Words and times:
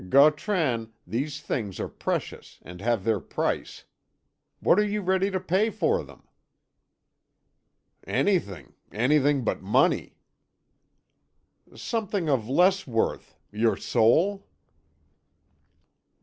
"Gautran, 0.09 0.91
these 1.05 1.41
things 1.41 1.79
are 1.79 1.87
precious, 1.87 2.57
and 2.63 2.81
have 2.81 3.03
their 3.03 3.19
price. 3.19 3.83
What 4.59 4.79
are 4.79 4.83
you 4.83 5.03
ready 5.03 5.29
to 5.29 5.39
pay 5.39 5.69
for 5.69 6.03
them?" 6.03 6.27
"Anything 8.07 8.73
anything 8.91 9.43
but 9.43 9.61
money!" 9.61 10.15
"Something 11.75 12.29
of 12.29 12.49
less 12.49 12.87
worth 12.87 13.37
your 13.51 13.77
soul?" 13.77 14.47